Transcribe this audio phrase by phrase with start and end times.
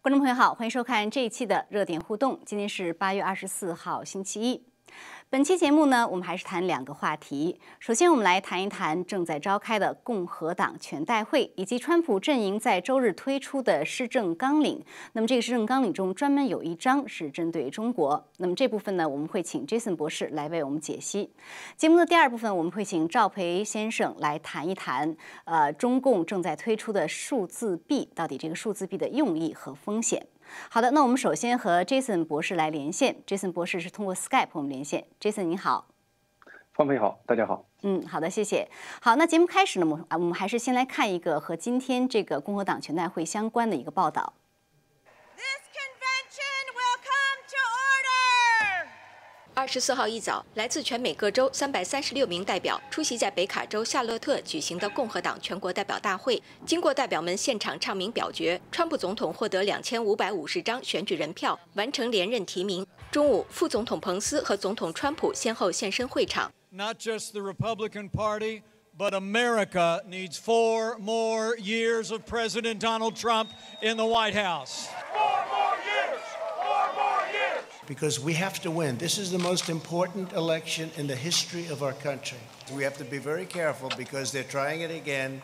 [0.00, 2.40] 观众朋友好，欢迎收看这一期的热点互动。
[2.44, 4.71] 今天是八月二十四号，星期一。
[5.32, 7.58] 本期节目呢，我们还是谈两个话题。
[7.78, 14.84] 首先，我们来谈一谈正在召开的共和党全代会，以及川普阵营在周日推出的施政纲领。
[15.14, 18.22] 那么，这个施政纲领中专门有一章是针对中国。
[18.36, 21.30] 那么这部分呢，我们会请 Jason 博士来为我们解析。
[21.78, 30.26] 节目的第二部分，我们会请赵培先生来谈一谈，呃，中共正在推出的数字币，到底这个数字币的用意和风险。
[30.68, 33.16] 好的，那我们首先和 Jason 博士来连线。
[33.26, 35.06] Jason 博士是通过 Skype 我们连线。
[35.20, 35.86] Jason 你好，
[36.72, 37.64] 方飞好，大家好。
[37.82, 38.68] 嗯，好的，谢谢。
[39.00, 44.34] 好，那节目开始呢，我我们还是先来看一个和今天这个共和党全代会相关的一个报道。
[49.54, 56.42] 二十四号一早，来自全美各州三百三十六名代表出席在北卡州夏洛特举行的共和党全国代表大会。
[56.64, 62.86] 经过代表们现场唱名表决，川普总统获得两千五百五十张选举人票，完成连任提名。
[63.10, 66.50] 中午，副总统彭斯和总统川普先后现身会场。
[66.70, 68.62] Not just the Republican Party,
[68.96, 73.48] but America needs four more years of President Donald Trump
[73.82, 74.86] in the White House.
[77.87, 78.97] because we have to win.
[78.97, 82.37] This is the most important election in the history of our country.
[82.75, 85.41] We have to be very careful because they're trying it again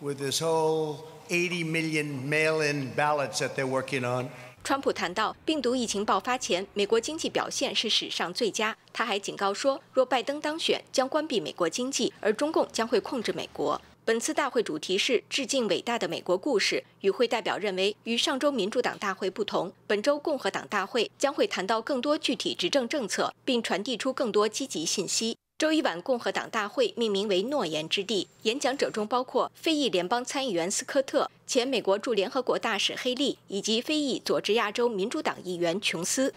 [0.00, 4.30] with this whole 80 million mail in ballots that they're working on.
[4.62, 8.76] 川普谈到，病毒疫情爆发前，美国经济表现是史上最佳。
[8.92, 13.80] 他还警告说，若拜登当选，将关闭美国经济，而中共将会控制美国。
[14.05, 16.83] 本次大会主题是致敬伟大的美国故事。
[17.01, 25.35] 与会代表认为，与上周民主党大会不同，本周共和党大会将会谈到更多具体执政政策，并传递出更多积极信息。
[25.57, 36.31] 周一晚，共和党大会命名为“诺言之地”，演讲者中包括非裔联邦参议员斯科特、前美国驻联合国大使黑利以及非裔佐治亚州民主党议员琼斯。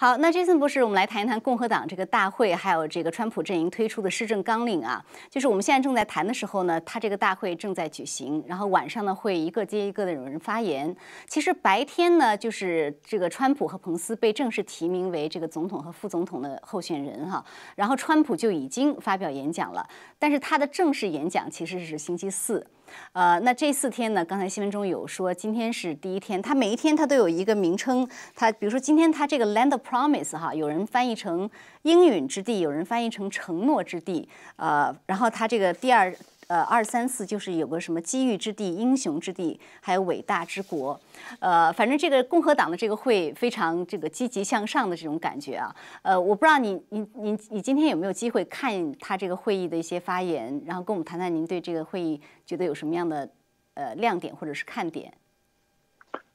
[0.00, 5.04] 好，那 Jason 博士，我们来谈一谈共和党这个大会，还有这个川普阵营推出的施政纲领啊。
[5.28, 10.94] 就是我们现在正在谈的时候呢，他这个大会正在举行，然后晚上呢会一个接一个的有人发言。
[11.26, 17.44] 其实白天呢，就是这个川普和彭斯被正式提名为这个总统和副总统的候选人哈，
[17.74, 19.84] 然后川普就已经发表演讲了，
[20.16, 22.64] 但是他的正式演讲其实是星期四。
[23.12, 24.24] 呃，那这四天呢？
[24.24, 26.40] 刚才新闻中有说，今天是第一天。
[26.40, 28.08] 他每一天他都有一个名称。
[28.34, 31.48] 他比如说今天他这个 Land Promise 哈，有人翻译成
[31.82, 34.28] 应允之地，有人翻译成承诺之地。
[34.56, 36.14] 呃，然后它这个第二。
[36.48, 40.98] 呃，二三四就是有个什么机遇之地、英雄之地，还有伟大之国。
[41.40, 45.76] 呃，反正这个共和党的这个会非常这个积极向上的这种感觉啊。
[46.00, 53.28] 呃，我不知道你你你你今天有没有机会看他这个会议的一些发言，然后跟我们谈谈您对这个会议觉得有什么样的
[53.74, 55.12] 呃亮点或者是看点？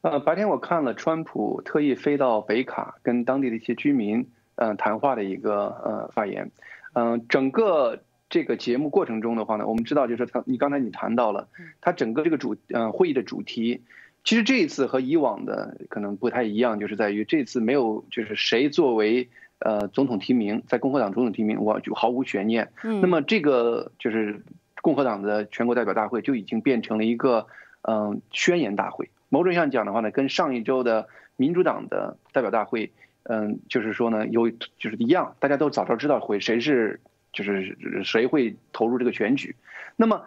[0.04, 6.52] 呃，白天我看了川普特意飞到北卡跟当地的一些居民嗯谈话的一个呃发言，
[6.94, 8.04] 嗯，整个。
[8.30, 11.50] 这个节目过程中的话呢，我们知道就是他，你刚才你谈到了，
[11.82, 13.84] 他整个这个主嗯会议的主题，
[14.24, 22.72] 其实这一次和以往的可能不太一样，就是在于这次没有就是谁作为呃总统提名，在共和党总统提名，我就毫无悬念。
[22.84, 24.42] 嗯，那么这个就是
[24.82, 27.46] 共和党的全国代表大会就已经变成了一个
[27.84, 29.12] 嗯宣言大会。
[29.34, 32.92] 某种意义上讲的话呢，跟上一周的民主党的代表大会，
[33.24, 37.00] 嗯，就是说呢有就是一样，大家都早早知道会谁是。
[37.34, 39.56] 就是谁会投入这个选举？
[39.96, 40.22] 那么，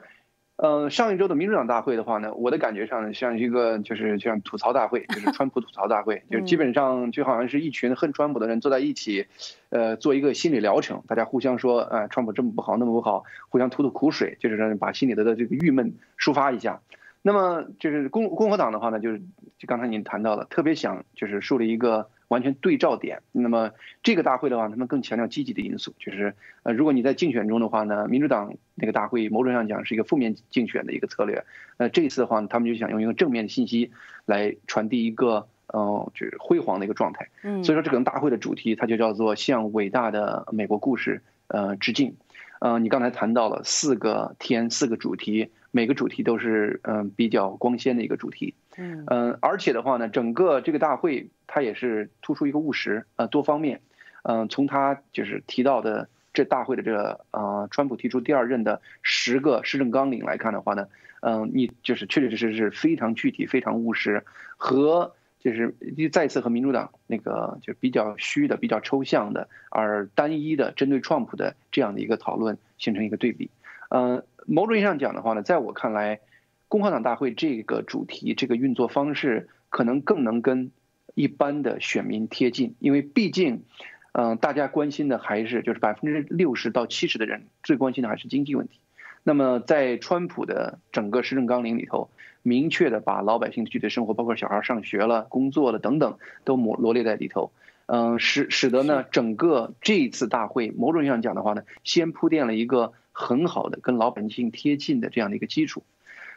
[0.56, 9.28] 呃，上一周的民主党大会的话呢，我的感觉上像一个就是像吐槽大会， 就是川普吐槽大会， 就基本上就好像是一群恨川普的人坐在一起，
[9.69, 16.81] 呃，做一个心理疗程，大家互相说，啊，川普这么不好，那么不好，互相吐吐苦水，就是让把心里的的这个郁闷抒发一下。
[17.26, 19.19] 那么就是共共和党的话呢，就是
[19.59, 22.09] 就刚才您谈到了，特别想就是树立一个。
[22.28, 23.20] 完全对照点。
[23.31, 23.70] 那么
[24.03, 26.34] 这个大会的话，他们更强调积极的因素，就是
[26.64, 31.44] 呃，如果你在竞选中的话呢，民主党那个大会某种上讲是一个负面竞选的一个策略。
[31.78, 33.93] 那这一次的话，他们就想用一个正面的信息
[34.25, 37.28] 来传递一个呃，就是辉煌的一个状态。
[37.44, 42.17] 嗯，所以说这个大会的主题它就叫做向伟大的美国故事呃致敬。
[42.61, 48.55] 嗯，你刚才谈到了四个天，四个主题，每个主题都是嗯比较光鲜的一个主题。
[48.76, 53.81] 嗯嗯，而且的话呢，整个这个大会它也是突出一个务实，呃，多方面。
[54.23, 60.88] 嗯，从他就是提到的这大会的这个呃，川普提出第二任的十个施政纲领来看的话呢，
[61.20, 64.25] 嗯，你就是确确实实是非常具体、非常务实，
[64.56, 65.14] 和
[65.46, 65.76] 就是
[66.10, 73.48] 再次和民主党那个就比较虚的、比较抽象的，而单一的针对川普的这样的一个讨论形成一个对比。
[73.88, 76.19] 呃，某种意义上讲的话呢，在我看来，
[76.66, 80.72] 共和党大会这个主题、这个运作方式可能更能跟
[81.14, 83.62] 一般的选民贴近，因为毕竟，
[84.10, 88.81] 嗯，大家关心的还是就是百分之六十到七十的人最关心的还是经济问题。
[89.26, 92.08] 那么在川普的整个施政纲领里头。
[92.43, 97.50] 明确的把老百姓具体生活，包括小孩上学了、工作了等等，都罗罗列在里头。
[97.87, 105.82] 嗯，使使得呢，整个这一次大会，某种意义上讲的话呢，先铺垫了一个很好的跟老百姓贴近的这样的一个基础。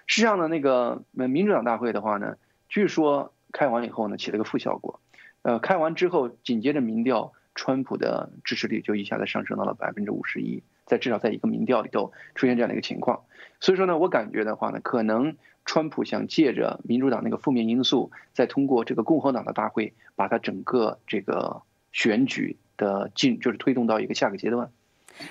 [0.07, 2.37] 实际上呢，那个民主党大会的话呢，
[2.69, 4.99] 据说开完以后呢，起了个负效果。
[5.43, 13.21] 呃，开完之后，紧接着民调，川普的支持率就一下子上升到了百分之五十一，在至少在一个民调里头出现这样的一个情况。
[13.61, 15.37] 所以说呢，我感觉的话呢，可能。
[15.65, 24.71] 川普想借着民主党那个负面因素，再通过这个共和党的大会，把它整个这个选举的进，就是推动到一个下个阶段。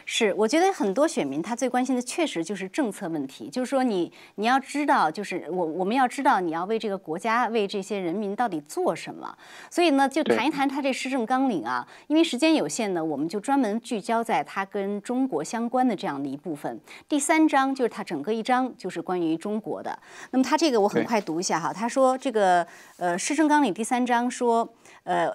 [0.05, 9.37] 是，我觉得很多选民他最关心的确实就是政策问题，就是说你你要知道，就是我我们要知道你要为这个国家为这些人民到底做什么。
[9.71, 11.87] 所以呢，就谈一谈他这施政纲领啊。
[12.07, 16.81] 因为时间有限呢，我们就专门聚焦在他跟中国相关的这样的一部分。
[17.09, 19.99] 第三章就是他整个一章就是关于中国的。
[20.31, 22.67] 那么他这个我很快读一下哈，他说这个
[22.99, 24.69] 呃施政纲领第三章说
[25.05, 25.33] 呃。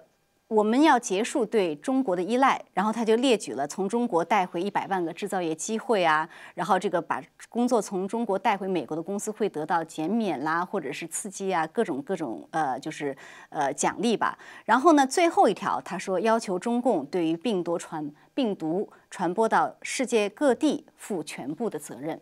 [0.50, 7.20] 我们要结束对中国的依赖，然后他就列举了从中国带回一百万个制造业机会啊，然后这个把
[7.50, 13.16] 工作从中国带回美国的公司会得到减免啦，或者是刺激啊，各种各种呃，就是
[13.50, 14.38] 呃奖励吧。
[14.66, 22.20] 然后呢，最后一条他说要求中共对于病毒传病毒传播到世界各地负全部的责任。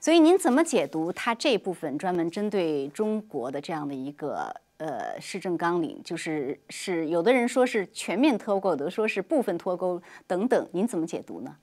[0.00, 4.52] 所以您怎么解读他这部分专门针对中国的这样的一个？
[4.78, 11.56] 呃，市政纲领就是是有的人说是全面脱钩，有的说是部分脱钩等等，您怎么解读呢？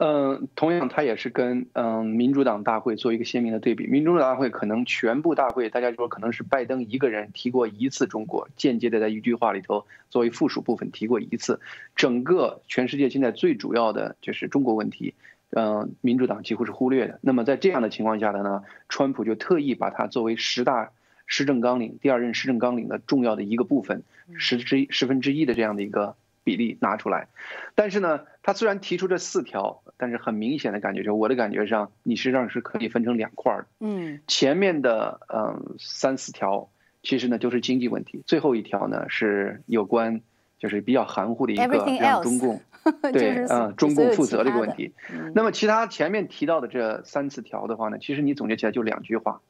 [0.00, 3.86] 嗯，同样，它也是跟嗯民主党大会做一个鲜明的对比。
[3.86, 11.60] 民主党大会可能全部大会，大家说可能是拜登一个人提过一次中国，间接的在一句话里头作为附属部分提过一次。
[11.94, 15.14] 整个全世界现在最主要的就是中国问题，
[15.50, 17.20] 嗯，民主党几乎是忽略的。
[17.20, 20.90] 那么在这样的情况下的呢，川普就特意把它作为十大。
[21.30, 24.02] 施政纲领第二任施政纲领的重要的一个部分，
[24.36, 27.28] 十之一十分之一的这样的一个比例拿出来，
[27.76, 33.66] 但是呢，他虽然提出这四条，但是很明显的感觉，就我的感觉上，你实际上是可以分成两块儿。
[33.78, 36.68] 嗯，前面的嗯三四条，
[37.04, 40.22] 其实呢就是经济问题，最后一条呢是有关
[40.58, 41.62] 就是比较含糊的一个
[42.00, 42.60] 让中共
[43.12, 44.92] 对嗯中共负责的一个问题。
[45.32, 49.40] 那么其他前面提到的这三四条的话呢，其实你总结起来就两句话。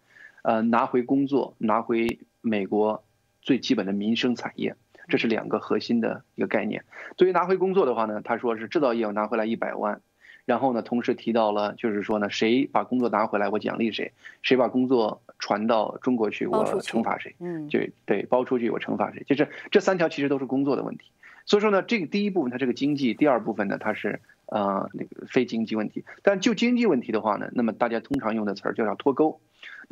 [0.42, 3.04] 呃，拿回工作，拿回美国
[3.42, 4.74] 最基本的民生产业，
[5.08, 6.84] 这是两个核心的一个概念。
[7.16, 10.00] 对于拿回工作的话呢，他说是制造业要拿回来一百万，
[10.44, 17.34] 然后呢，同时提到了就是说呢，谁把工作拿回来，我奖励谁；谁把工作传到中国去，我惩罚谁。
[17.38, 19.22] 嗯，就对，包出去我惩罚谁。
[19.26, 21.10] 就是这三条其实都是工作的问题。
[21.44, 26.04] 所以说呢，这个第一部分它是个经济，第二部分呢它是呃那个非经济问题。
[26.22, 29.40] 但就经济问题的话呢，那么大家通常用的词儿就叫脱钩。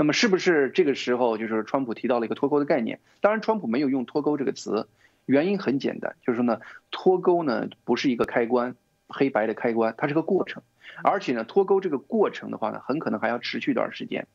[0.00, 3.00] 那么是不是这个时候就是川普提到了一个脱钩的概念？
[3.20, 4.86] 当然，川普没有用脱钩这个词，
[5.26, 6.60] 原因很简单，就是说呢，
[6.92, 8.76] 脱钩呢不是一个开关，
[9.08, 10.62] 黑白的开关，它是个过程，
[11.02, 14.28] 而且呢，脱钩这个过程的话呢，很可能还要持续一段时间。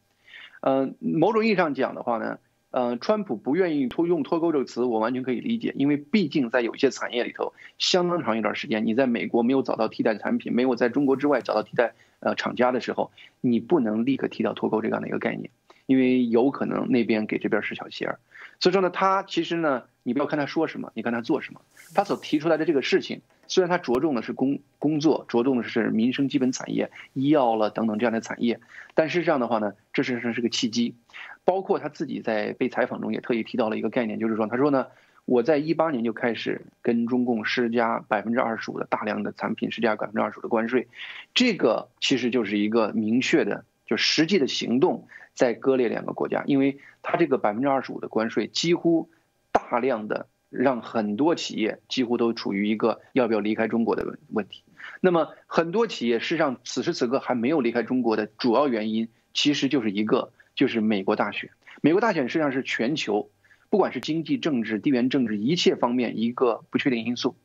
[0.60, 2.39] 嗯，某种意义上讲的话呢，
[2.75, 11.94] 嗯，川普不愿意脱用脱钩这个词，我完全可以理解，因为毕竟在有些产业里头，相当长一段时间，你在美国没有找到替代产品，没有在中国之外找到替代。
[12.20, 13.12] 呃，厂家的时候，
[13.42, 15.51] 你不能立刻提到脱钩这样的一个概念，
[15.86, 18.20] 因为有可能那边给这边使小鞋儿。
[18.60, 21.62] 所以说呢，他其实呢，你不要看他说什么，你看他做什么。
[21.94, 28.62] 他所提出来的这个事情，虽然他着重的是工工作，着重的是民生基本产业、医药了等等这样的产业，
[28.96, 30.96] 但是这样的话呢，这实上是个契机。
[31.45, 34.88] 包括他自己在被采访中也特意提到了一个概念，就是说，他说呢。
[35.25, 40.89] 我在一八年就开始跟中共施加百分之二十五的大量的产品施加百分之二十五的关税，
[41.33, 49.09] 这个其实就是一个明确的，就实际的行动在割裂两个国家，因为它这个百分之二十五的关税几乎
[49.53, 54.65] 大量的让很多企业几乎都处于一个要不要离开中国的问问题。
[55.00, 61.50] 那么很多企业事实上此时此刻还没有离开中国的主要原因，其实就是一个就是美国大选。
[61.81, 63.29] 美国大选实际上是全球。
[63.69, 67.36] 不管是经济、政治、地缘政治一切方面一个不确定因素，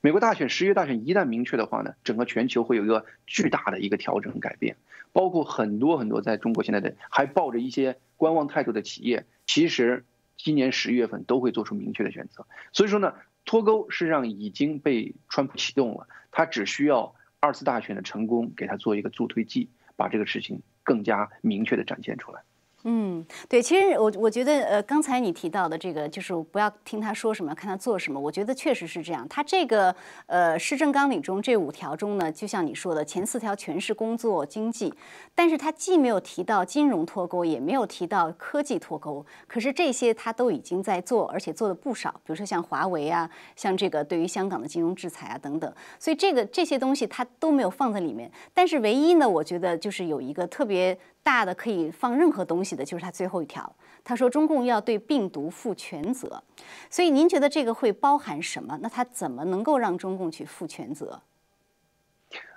[0.00, 4.76] 美国大选十月大选一旦明确的话呢，整个全球会有一个巨大的一个调整改变，
[5.12, 10.06] 包括很多很多在中国现在的还抱着一些观望态度的企业，其实
[10.38, 12.46] 今年十一月份都会做出明确的选择。
[12.72, 13.12] 所以说呢，
[13.44, 22.40] 脱钩实际上已经被川普启动了，他只需要二次大选的成功给他做一个助推剂，把这个事情更加明确的展现出来。
[22.86, 28.20] 嗯，对，其实我我觉得，呃，刚才你提到的这个，就是不要听他说什么，看他做什么。
[28.20, 29.26] 我觉得确实是这样。
[29.26, 29.94] 他这个
[30.26, 34.92] 呃施政纲领中这五条中呢，就像你说的，前四条全是工作经济，
[35.34, 39.24] 但是他既没有提到金融脱钩，也没有提到科技脱钩。
[39.46, 42.10] 可是这些他都已经在做，而且做的不少。
[42.16, 45.74] 比如说像华为啊，像这个对于香港的金融制裁啊等等。
[45.98, 48.30] 所以这个这些东西他都没有放在里面。
[48.52, 50.98] 但是唯一呢，我觉得就是有一个特别。
[51.24, 53.74] 大的可以放任何东西的，就是它最后一条。
[54.04, 56.44] 他说中共要对病毒负全责，
[56.90, 58.78] 所以您觉得这个会包含什么？
[58.82, 61.22] 那他怎么能够让中共去负全责？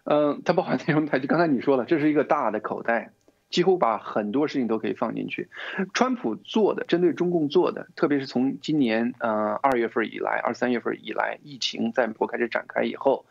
[0.04, 3.12] 嗯，它包含内容太就刚才你说了，这是一个大的口袋，
[3.50, 5.48] 几乎把很多事情都可以放进去。
[5.94, 13.26] 川普做的，针对中共做的，特别是从今年呃二月份以来，二三月份以来，疫情在美国开始展开以后。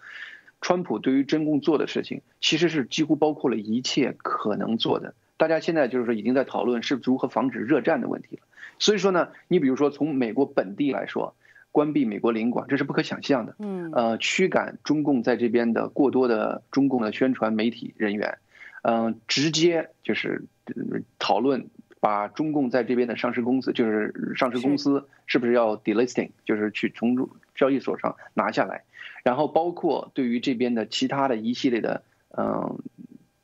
[0.63, 5.13] 川普对于中共做的事情，其实是几乎包括了一切可能做的。
[5.37, 8.43] 大家现在就是说已经在讨论是如何防止热战的问题了。
[8.79, 11.35] 所以说呢，你比如说从美国本地来说，
[11.73, 13.55] 关闭美国领馆，这是不可想象的。
[13.59, 18.39] 嗯，呃，驱赶中共在这边的过多的中共的宣传媒体人员，
[18.83, 20.45] 嗯，直接就是
[21.19, 21.69] 讨论
[22.01, 28.85] 把中共在这边的上市公司，就是上市公司是不是要 delisting，就是去从交易所上拿下来。
[29.23, 32.03] 然后包括对于这边的其他的一系列的，
[32.37, 32.79] 嗯，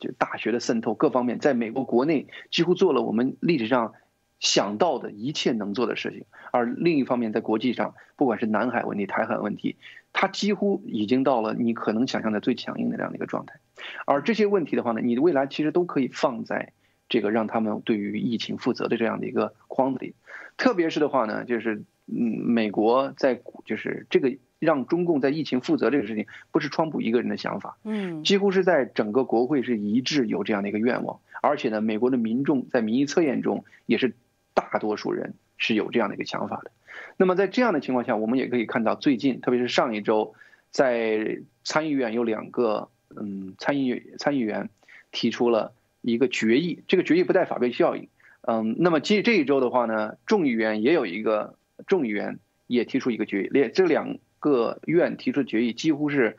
[0.02, 3.92] 就大学的渗透各方面，在美国国内几乎做了我们历史上
[4.40, 6.24] 想到的一切能做的事情。
[6.50, 9.76] 而另一方面，在国际上，不管是南海问题、台海问题，
[10.12, 13.60] 它几乎已经到了你可能想象的最强硬的这样的一个状态。
[14.04, 16.72] 而这些问题的话呢，你的未来其实都可以放在
[17.08, 20.16] 这个让他们对于疫情负责的这样的一个框子里。
[20.56, 24.36] 特别是的话呢，就是嗯，美国在就是这个。
[24.64, 34.14] 让中共在疫情负责这个事情，不是川普一个人的想法，嗯，几乎是在整个国会是一致有这样的一个愿望，而且呢，美国的民众在民意测验中也是
[34.54, 36.70] 大多数人是有这样的一个想法的。
[37.16, 40.34] 那么在这样的情况下，我们也可以看到，最近特别是上一周，
[40.70, 44.70] 在参议院有两个嗯参议参议员
[45.10, 48.06] 提出了一个决议，这个决议不带法律效应，
[48.42, 51.56] 嗯，那么这这一周的话呢，众议员也有一个
[51.88, 52.38] 众议员
[52.68, 54.18] 也提出一个决议，连这两。
[54.42, 56.36] 各院提出决议几乎是，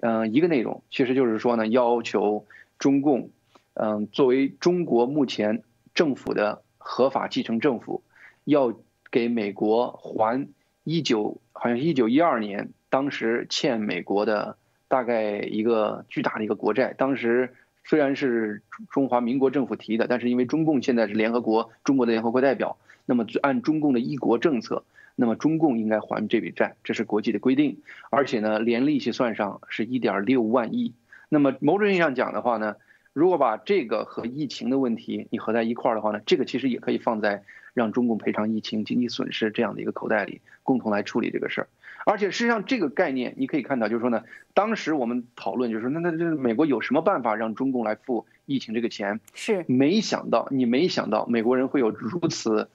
[0.00, 2.46] 嗯，一个内容，其实就是说呢，要求
[2.78, 3.28] 中共，
[3.74, 8.02] 嗯，作为中国目前政府的合法继承政府，
[8.44, 8.72] 要
[9.10, 10.48] 给美国还
[10.82, 14.56] 一九好像一九一二年当时欠美国的
[14.88, 16.94] 大概一个巨大的一个国债。
[16.96, 17.52] 当时
[17.84, 24.84] 虽然是中华民国政府提的，但是因为中共现在是联合国中国的联合国代表，那么按中共的一国政策。
[25.14, 27.78] 那么中共应该还这笔债，这是国际的规定，
[28.10, 30.94] 而且呢，连利息算上是一点六万亿。
[31.28, 32.76] 那么某种意义上讲的话呢，
[33.12, 41.68] 如果把这个和疫情的问题你合在一块儿的话呢，这个其实也可以放在让中共赔偿疫情经济损失这样的一个口袋里，共同来处理这个事儿。
[42.04, 49.20] 而且实际上这个概念你可以看到，就是说呢，当时我们讨论就是说，那那这美国有什么办法让中共来付疫情这个钱？
[49.34, 52.68] 是没想到，你没想到美国人会有如此。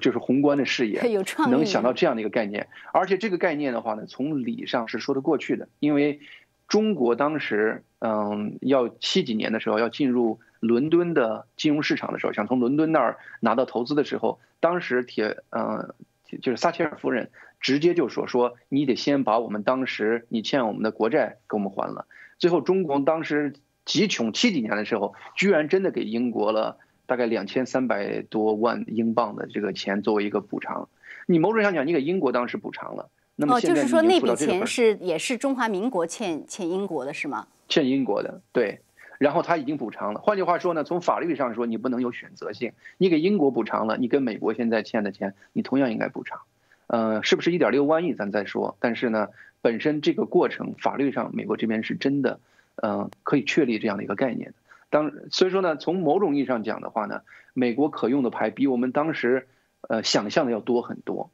[0.00, 1.00] 就是宏观的视野，
[1.48, 5.68] 能想到这样的一个概念，而且这个概念的话呢，从理上是说得过去的。
[5.78, 6.20] 因为
[6.66, 15.94] 中国当时，嗯，要七几年的时候要进入伦敦的金融市场的时候，想从伦敦那儿拿到投资的时候，当时铁，嗯，
[16.42, 17.30] 就是撒切尔夫人
[17.60, 22.06] 直接就说说，你得先把我们当时你欠我们的国债给我们还了。
[22.38, 23.54] 最后中国当时
[23.84, 26.78] 极穷七几年的时候，居然真的给英国了。
[27.08, 30.90] 大概两千三百多万英镑的这个钱作为一个补偿，
[31.26, 37.48] 你某种上讲，你给英国当时补偿了，那么现在就是说那笔钱是也是中华民国欠欠英国的是吗？
[37.66, 38.80] 欠英国的，对，
[39.18, 40.20] 然后他已经补偿了。
[40.20, 46.42] 换句话说呢，从法律上说，你不能有选择性，你给英国补偿了，你跟美国现在欠的钱，你同样应该补偿。
[46.88, 48.76] 呃，是不是一点六万亿咱再说？
[48.80, 49.28] 但是呢，
[49.62, 52.38] 本身这个过程法律上，美国这边是真的，
[52.82, 54.54] 嗯，可以确立这样的一个概念的。
[54.90, 57.22] 当所以说呢，从某种意义上讲的话呢，
[57.54, 59.46] 美国可用的牌比我们当时，
[59.82, 61.30] 呃想象的要多很多，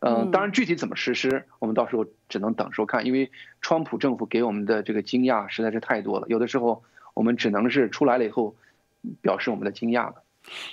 [0.00, 3.30] 嗯，当然具体怎么实施，我们到时候只能等时候看，因为
[3.60, 6.82] 川普政府给我们的这个惊讶实在是太多了，有的时候
[7.14, 8.56] 我们只能是出来了以后，
[9.22, 10.23] 表示我们的惊讶了。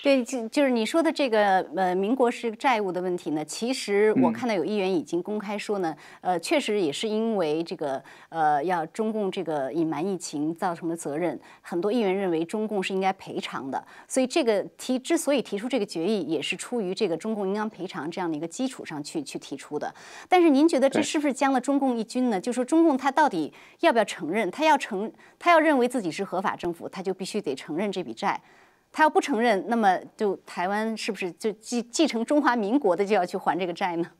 [0.04, 3.44] 对，就就是你说的这个呃，民国是债务的问题呢。
[3.46, 13.82] 其实我看到有议员已经公开说呢，呃，确实也是因为这个呃，要中共这个隐瞒疫情造成的责任，很多议员认为中共是应该赔偿的。
[14.10, 19.94] 所以这个提之所以提出这个决议，也是出于这个中共应当赔偿这样的一个基础上去去提出的。
[20.28, 22.40] 但是您觉得这是不是将了中共一军呢？
[22.40, 24.52] 就说中共他到底要不要承认？
[24.52, 25.10] 他要承，
[25.40, 28.42] 他要认为自己是合法政府，他就必须得承认这笔债。
[28.92, 34.12] 他要不承认，那么就台湾是不是就继继承中华民国的就要去还这个债呢？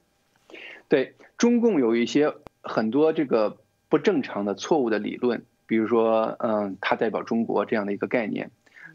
[0.88, 3.58] 对中共有一些很多这个
[3.90, 8.52] 不正常的错误的理论，比如说，嗯，他代表中国这样的一个概念。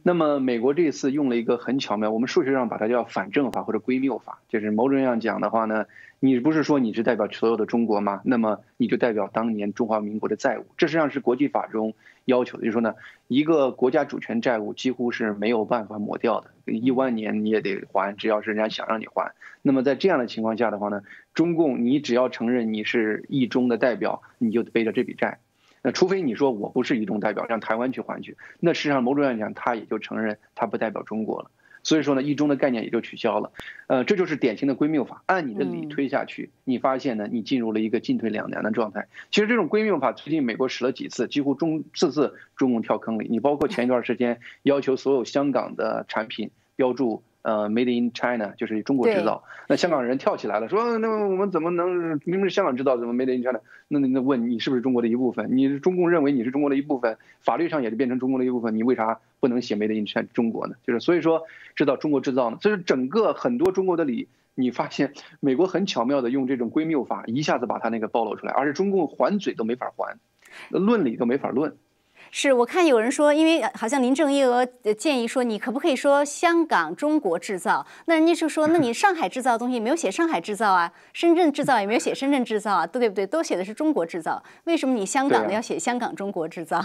[0.07, 5.87] 那么美国这次用了一个很巧妙，我们数学上把它叫反证法或者归谬法，就是某种意义上讲的话呢，
[6.21, 8.21] 你不是说你是代表所有的中国吗？
[8.25, 11.93] 那么你就代表当年中华民国的债务，这实际上是国际法中
[12.25, 12.95] 要求的，就是说呢，
[13.27, 19.33] 一个国家主权债务几乎是没有办法抹掉的，一万年你也得还，只要是人家想让你还。
[19.61, 21.03] 那么在这样的情况下的话呢，
[21.35, 25.41] 中共你只要承认你是一中的代表，你就背着这笔债。
[25.87, 31.51] 那除非你说我不是一中代表，让台湾去还去，那实际上某种意义上讲，他也就承认他不代表中国了。
[31.85, 33.53] 所以说呢，一中的概念也就取消了。
[33.87, 35.23] 呃，这就是典型的归谬法。
[35.27, 39.07] 按你的理推下去，你发现呢，你进入了一个进退两难的状态。
[39.31, 43.29] 其实这种归谬法最近美国使了几次，几乎中次次中共跳坑里。
[43.31, 47.23] 你包括前一段时间要求所有香港的产品标注。
[47.47, 49.45] 呃，Made in China 就是中国制造。
[49.69, 53.61] 那香港人跳起来了，说那我们怎么能明明是香港制造，怎么 Made in China？
[53.87, 55.57] 那那问你是不是中国的一部分？
[55.57, 60.75] 你中共认为你是中国的一部分，法律上也是变成中国的一部分，你为啥不能写 Made in China 中国呢？
[60.85, 61.45] 就是所以说
[61.77, 64.27] 制造中国制造呢，这是整个很多中国的理，
[64.57, 70.19] 你发现美国很巧妙的用这种归谬法，一下子把它那个暴露出来，而且中共还嘴都没法还，
[70.71, 71.77] 论理都没法论。
[72.31, 74.65] 是我看有人说，因为好像林郑月娥
[74.97, 77.87] 建议说，你可不可以说香港中国制造？
[78.07, 83.27] 那人家就说，那你上海制造的东西没有写上海制造啊，深圳制造也没有写深圳制造啊，对不对？
[83.27, 86.85] 都写的是中国制造，为什么你香港的要写香港中国制造？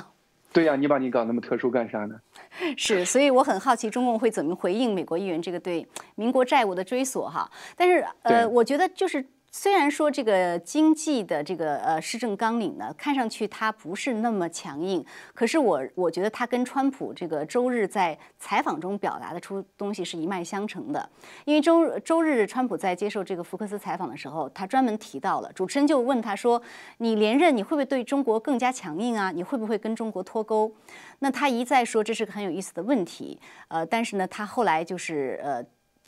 [0.53, 2.15] 对呀，你把你搞那么特殊干啥呢？
[2.77, 7.49] 是，所以我很好奇中共会怎么回应美国议员这个对民国债务的追索哈。
[7.75, 9.25] 但是呃，我觉得就是。
[9.53, 21.09] 虽然说这个经济的这个呃施政纲领呢，看上去它不是那么强硬，可是我我觉得它跟川普这个周日在采访中表达的出东西是一脉相承的。
[21.43, 26.61] 因为周周日川普在接受这个福克斯采访的时候，他专门提到了，主持人就问他说
[26.99, 29.31] ：“你连任你会不会对中国更加强硬啊？
[29.31, 30.73] 你会不会跟中国脱钩？”
[31.19, 33.37] 那他一再说这是个很有意思的问题，
[33.67, 35.61] 呃，但是呢，他后来就是呃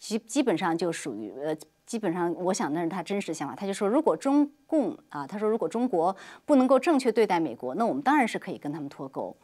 [0.03, 1.55] 基基本上就属于呃。
[1.85, 3.53] 基本上，我想那是他真实想法。
[3.53, 9.35] 他就说，如果中共啊，他说如果中国不能够正确对待美国，那我们当然是可以跟他们脱钩。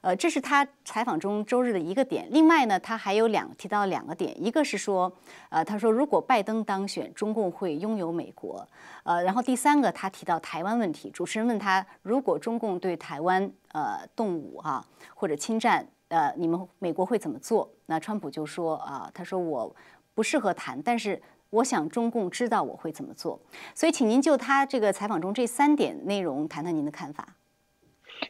[0.00, 2.28] 呃，这是他采访中周日的一个点。
[2.30, 5.12] 另外呢，他还有两提到两个点，一个是说，
[5.50, 8.64] 呃，他说如果拜登当选，中共会拥有美国。
[9.02, 11.10] 呃，然后第三个他提到台湾问题。
[11.10, 17.68] 主持人问他，如果中共对台湾呃动武啊或者侵占，呃，你们美国会怎么做？
[17.86, 19.74] 那川普就说啊，他说我
[20.18, 21.22] 不适合谈，但是。
[21.50, 23.40] 我想中共知道我会怎么做，
[23.74, 27.36] 所以请您就他这个采访中这三点内容谈谈您的看法。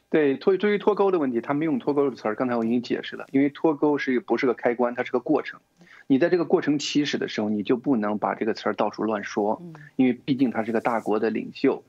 [0.08, 5.58] 对，脱对于脱钩的问题，他没用脱钩的词儿，刚才我已经解释了，因为脱钩是不是个开关，它是个过程。
[6.06, 9.60] 你在这个过程起始的时候，你就不能把这个词儿到处乱说，
[9.96, 11.82] 因为毕竟他是个大国的领袖。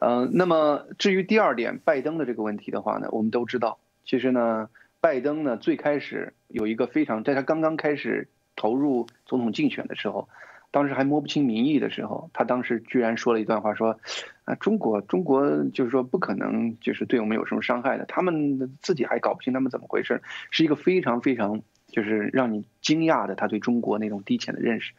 [0.00, 4.68] 嗯，那么至于第二点，拜登的这个问题的话呢，我们都知道，其实呢，
[5.00, 8.26] 拜登呢最开始有一个非常，在他刚刚开始
[8.56, 10.28] 投入总统竞选的时候。
[10.70, 14.00] 当时还摸不清民意的时候，他当时居然说了一段话，说
[14.44, 18.04] ：“啊，中国，中国就是说不可能，就是对我们有什么伤害的。
[18.06, 24.94] 他们自己还搞不清他们怎么回事，是一个非常非常就是让你惊讶的他对中国那种低浅的认识。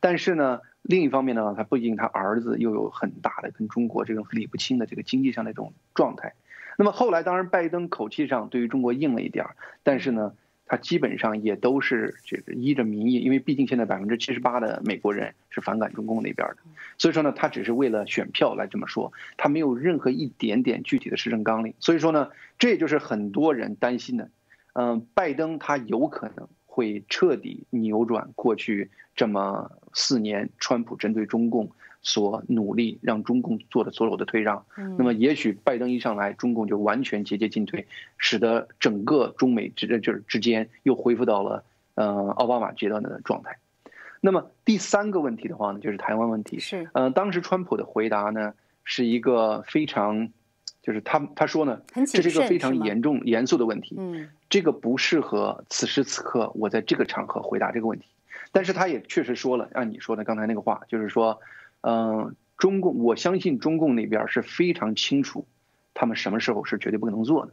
[0.00, 6.32] 但是呢，另一方面呢，他不仅他儿子又有很大的跟中国这种理不清的这个经济上的这种状态。
[6.78, 10.32] 那么后来，当然拜登口气上对于中国硬了一点儿，但是呢。”
[10.68, 16.58] 他基本上也都是这个依着民意，因为毕竟现在百分之七十八的美国人是反感中共那边的，
[16.98, 22.28] 所以说呢，他只是为了选票来这么说，他没有任何一点点具体的施政纲领，所以说呢，
[22.58, 24.30] 这也就是很多人担心的，
[24.74, 31.68] 嗯，拜登他有可能会彻底扭转过去这么四年川普针对中共。
[32.00, 34.64] 所努力让中共做的所有的退让，
[34.96, 41.64] 那么也许拜登一上来，中共就完全节节进退，使得整个中美之就是之间又恢复到了
[41.96, 43.58] 呃奥巴马阶段的状态。
[44.20, 46.60] 那么第三个问题的话呢，就是台湾问题。
[46.60, 48.54] 是，呃，当时川普的回答呢，
[48.84, 50.30] 是一个非常，
[50.80, 53.96] 就是他他说呢，这是一个非常严重严肃的问题。
[53.98, 58.06] 嗯，这个不适合此时此刻我在这个场合回答这个问题。
[58.50, 61.40] 但是他也确实说了，按你说的刚才那个话，就是说，
[61.82, 65.46] 嗯，中共，我相信中共那边是非常清楚，
[65.92, 67.52] 他们什么时候是绝对不可能做的。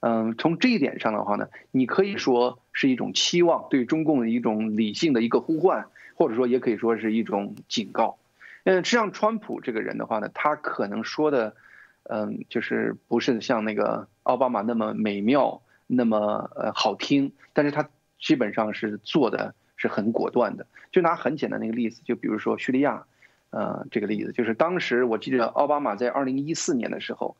[0.00, 8.16] 嗯，从这一点上的话呢，你可以说是一种期望，对中共的一种理性的一个呼唤，或者说也可以说是一种警告。
[8.62, 11.56] 嗯，实际上川普这个人的话呢，他可能说的，
[12.04, 20.64] 嗯，就是不是像那个奥巴马那么美妙，那么呃好听，但是他基本上是做的是很果断的。
[20.92, 23.04] 就拿很简单的一个例子，就比如说叙利亚，
[23.50, 27.36] 呃，这个例子就是当时我记得奥巴马在二零一四年的时候，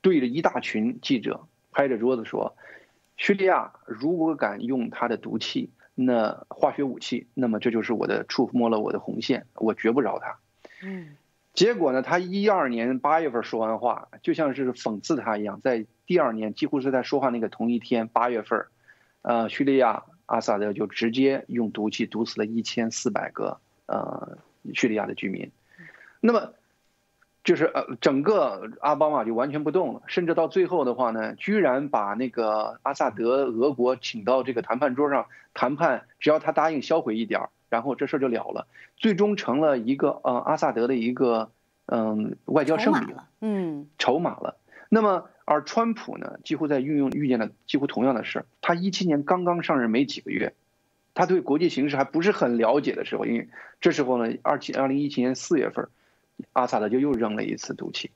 [0.00, 1.40] 对着一大群记者。
[1.70, 2.56] 拍着桌子说
[3.16, 10.38] ：“叙利亚如果敢用他的毒气，那化学武器，那么这就是我的触摸了我的红线，我绝不饶他。”
[10.82, 11.16] 嗯，
[11.54, 18.66] 结果呢，他一二年八月份说完话，就像是讽刺他一样，在第二年几乎是在说话那个同一天八月份，
[19.22, 24.38] 呃，叙利亚阿萨德就直接用毒气毒死了一千四百个呃
[24.74, 25.50] 叙利亚的居民，
[26.20, 26.52] 那么。
[27.44, 41.50] 就是呃，整个阿巴马就完全不动了，甚至到最后的话呢，居然把那个阿萨德俄国请到这个谈判桌上谈判，只要他答应销毁一点儿，然后这事儿就了了，最终成了一个呃阿萨德的一个
[41.86, 44.56] 嗯外交胜利了，嗯，筹码了。
[44.88, 48.46] 那么而川普呢，几乎在运用遇见了几乎同样的事儿。
[48.60, 50.54] 他一七年刚刚上任没几个月，
[51.14, 53.48] 他对国际形势还不是很了解的时候，因为
[53.80, 55.88] 这时候呢，二七二零一七年四月份。
[56.52, 58.12] 阿萨德就又扔了一次毒气，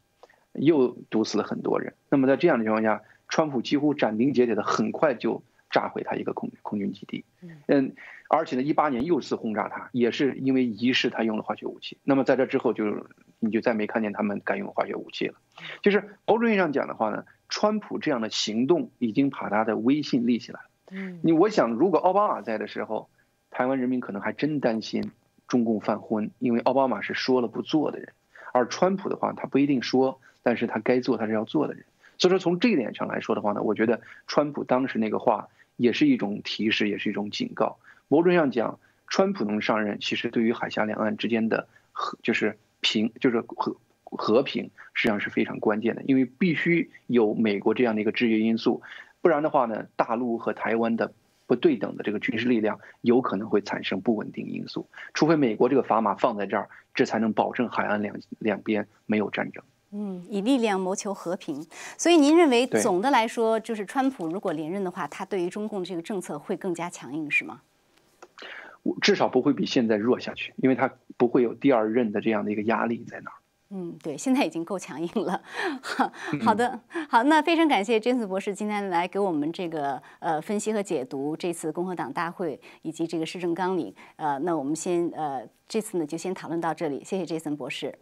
[0.52, 1.94] 又毒死了很多人。
[2.08, 7.24] 那么在这样的情况下，川普几乎斩钉截铁的很快就炸毁他一个空空军基地。
[7.66, 7.94] 嗯，
[8.28, 11.98] 而且呢，一八年又次轰炸他，也是因为疑似他用了化学武器。
[12.04, 13.08] 那么在这之后，就
[13.40, 15.34] 你就再没看见他们敢用化学武器了。
[15.82, 20.66] 就是某种意义上讲的话呢，川普这样的行动已经把他的威信立起来了。
[20.92, 23.08] 嗯，你我想，如果奥巴马在的时候，
[23.50, 25.10] 台湾人民可能还真担心。
[25.48, 28.14] 中共犯昏，因为奥巴马是说了不做的人，
[28.54, 31.84] 而川普的话他不一定说，但是他该做他是要做的人。
[32.16, 37.78] 所以说从这一点上来说的话呢，我觉得川普当时那个话也是一种提示，也是一种警告。
[38.08, 48.82] 某种意义上讲，川普能上任，其实对于海峡两岸之间的和就是平就是和和平实际上是非常关键的，因为必须有美国这样的一个制约因素，
[49.20, 51.12] 不然的话呢，大陆和台湾的。
[51.44, 59.62] 不对等的这个军事力量有可能会产生不稳定因素，除非美国这个砝码放在这儿，这才能保证海岸两两边没有战争。
[59.92, 61.66] 嗯，以力量谋求和平。
[61.96, 67.60] 所以您认为总的来说，就是川普如果连任的话，他对于中共这个政策会更加强硬，是吗？
[68.82, 73.36] 我至少不会比现在弱下去，因为他不会有第二任的这样的一个压力在那儿。
[73.74, 75.40] 嗯，对，现在已经够强硬了。
[76.42, 83.94] 好的，好，那非常感谢 James 博士今天来给我们这个呃分析和解读这次共和党大会以及这个施政纲领。
[84.16, 87.98] 呃，那我们先呃这次呢就先讨论到这里，谢谢 Jason 博士。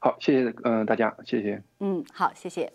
[0.00, 1.60] 好，谢谢嗯大家，谢谢。
[1.80, 2.72] 嗯，好，谢谢。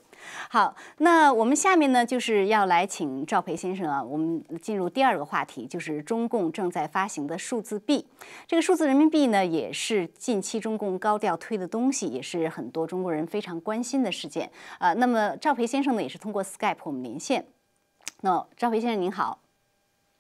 [0.50, 8.06] 好，那我们下面呢就是要来请赵培先生啊，我们进入第二个话题，就是中共正在发行的数字币。
[8.46, 14.94] 这个数字人民币呢，也是近期中共高调推的东西，也是很多中国人非常关心的事件啊。
[14.94, 17.46] 那么赵培先生呢，也是通过 Skype 我们连线。
[18.22, 19.42] 那赵培先生您好。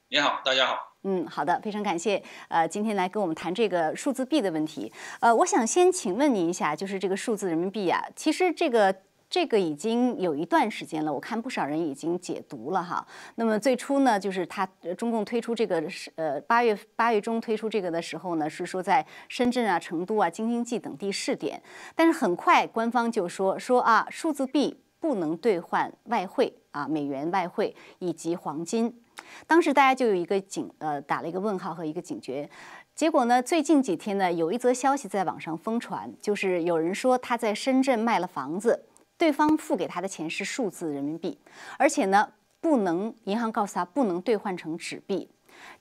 [0.10, 0.93] 您好，大家好。
[1.04, 2.22] 嗯，好的，非常感谢。
[2.48, 4.92] 呃，今天来跟我们谈这个数字币的问题。
[5.20, 8.96] 呃，我想先请问您一下，就是这个数字人民币啊，其实这个。
[9.30, 13.04] 这个已经有一段时间了，我看不少人已经解读了哈。
[13.34, 14.64] 那么最初呢，就是他
[14.96, 21.60] 中共推出这个是呃八月八月中推出这个的时候呢，是说在深圳啊、成都啊、京津冀等地试点，
[21.96, 29.02] 但是很快官方就说说啊，数字币不能兑换外汇啊，美元外汇以及黄金。
[29.48, 32.50] 当时大家就有一个警呃打了一个问号和一个警觉。
[32.96, 38.86] 结果呢，最近几天呢，有一则消息在网上疯传，就是有人说他在深圳卖了房子。
[39.16, 41.38] 对方付给他的钱是数字人民币，
[41.78, 45.30] 而且呢，不能银行告诉他不能兑换成纸币，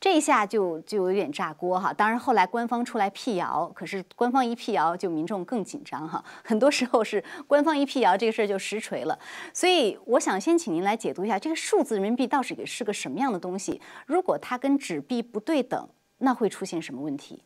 [0.00, 1.92] 这一下就就有点炸锅哈。
[1.92, 6.24] 当然后来官方出来辟谣，可是官方一辟谣，就民众更紧张哈。
[6.44, 9.18] 很多时候是官方一辟谣，这个事儿就实锤了。
[9.54, 13.80] 所以我想先请您来解读一下这个数字人民币到底是个什么样的东西？
[14.06, 17.42] 如果它跟纸币不对等，那会出现什么问题？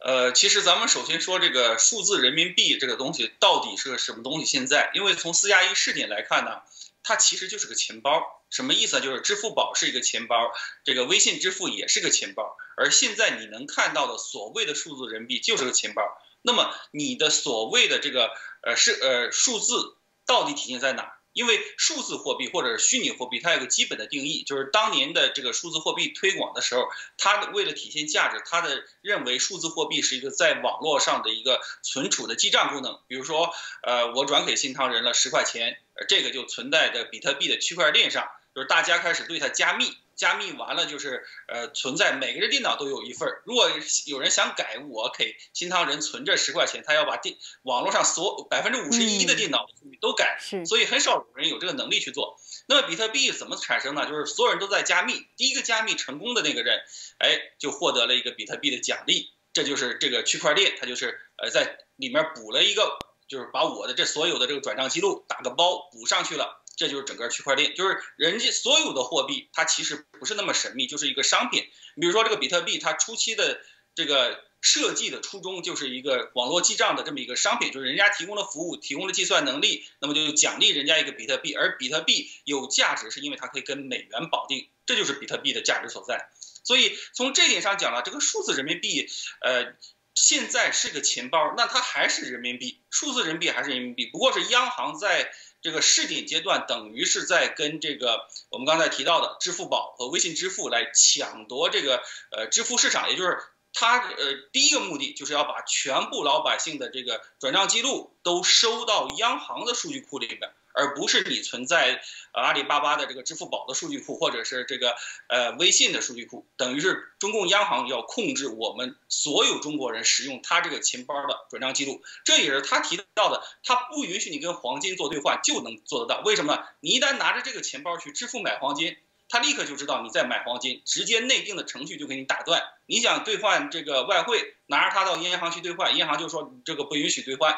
[0.00, 4.44] 呃，其实咱们首先说这个数字人民币这个东西到底是个什么东西？
[4.44, 6.62] 现在，因为从四加一试点来看呢，
[7.08, 8.22] 它其实就是个钱包。
[8.50, 9.00] 什么意思啊？
[9.00, 10.52] 就是支付宝是一个钱包，
[10.84, 12.54] 这个微信支付也是个钱包。
[12.76, 16.02] 而现在你能看到的所谓的数字人民币就是个钱包。
[16.42, 18.30] 那么你的所谓的这个
[18.62, 21.17] 呃是呃数字到底体现在哪？
[21.38, 32.98] 因为数字货币或者是虚拟货币，它有个基本的定义，就是当年的这个数字货币推广的时候，它为了体现价值，它的认为数字货币是一个在网络上的一个存储的记账功能。
[33.06, 39.96] 比如说，呃，我转给新唐人了十块钱，这个就存在的比特币的区块链上，就是大家开始对它加密。
[40.18, 43.42] 加密完了就是呃存在每个人电脑都有一份儿。
[43.46, 43.70] 如果
[44.06, 49.66] 有人想改，我给新唐人存这十块钱，他要把电网络上所百分之五十一的电脑
[50.00, 52.36] 都改，所以很少有人有这个能力去做。
[52.66, 54.06] 那么比特币怎么产生呢？
[54.08, 56.80] 就是所有人都在加密，第一个加密成功的那个人，
[57.18, 59.32] 哎，就获得了一个比特币的奖励。
[59.52, 66.64] 这就是这个区块链，它就是呃在里面补了一个，就是把我的这所有的这个转账记录打个包补上去了。
[66.78, 71.66] 这就是整个区块链，就是人家所有的货币，它其实不是那么神秘，就是一个商品。
[72.00, 73.60] 比如说这个比特币，它初期的
[73.96, 81.52] 这个设计的初衷就是一个网络记账的这么一个商品，就是人家提供了服务，提供了计算能力，那么就奖励人家一个比特币。
[81.52, 86.30] 而比特币有价值，是因为它可以跟美元绑定，这就是比特币的价值所在。
[86.62, 89.08] 所以从这点上讲了，这个数字人民币，
[89.40, 89.74] 呃，
[90.14, 95.32] 现在是个钱包，那它还是人民币，数字人民币还是人民币，不过是央行在。
[95.60, 103.38] 这个试点阶段等于是在跟这个我们刚才提到的支付宝和微信支付来抢夺这个呃支付市场，也就是
[103.72, 110.52] 它呃第一个目的就是要把全部老百姓的这个转账记录都收到央行的数据库里边。
[110.78, 112.00] 而不是你存在
[112.32, 114.94] 阿里巴巴的这个支付宝的数据库，或者是这个
[115.28, 126.22] 呃微信的数据库，等于是中共央行要控制我们所有中国人使用他这个钱包的转账记录，这也是他提到的，他不允许你跟黄金做兑换就能做得到。
[126.22, 126.64] 为什么？
[126.80, 128.96] 你一旦拿着这个钱包去支付买黄金，
[129.28, 132.62] 他立刻就知道你在买黄金，直接内定的程序就给你打断。
[132.86, 137.54] 你想兑换这个外汇，拿着它到银行去兑换，银行就说这个不允许兑换。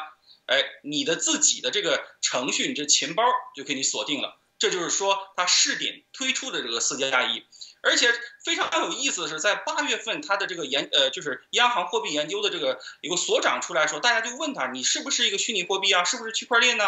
[0.51, 3.23] 哎，你的自己的这个程序，你这钱包
[3.55, 4.37] 就给你锁定了。
[4.59, 7.41] 这就是说，它试点推出的这个四加一，
[7.81, 16.03] 而且非常有意思的是，在八月份，它的这个研呃，就是央行货币研究的这个有个所长出来说，大家就问他，你是不是一个虚拟货币啊？
[16.03, 16.83] 是不是区块链呢？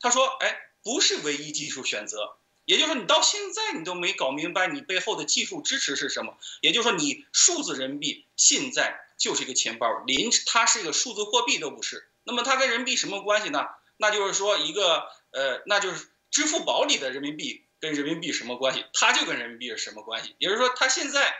[0.00, 2.38] 他说，哎，不是唯一技术选择。
[2.64, 6.38] 也就是说，你到现在你都没搞明白你背后的技术支持是什么。
[6.62, 12.08] 也就是说，你数字人民币现在就是一个钱包，连它是一个数字货币都不是。
[12.24, 13.64] 那么它跟人民币什么关系呢？
[13.96, 18.84] 那就是说一个呃，那就是支付宝里的人民币跟人民币什么关系？
[18.92, 20.34] 它就跟人民币是什么关系？
[20.38, 21.34] 也就是说，它现在